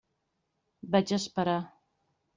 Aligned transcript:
Vaig 0.95 1.15
esperar. 1.19 1.59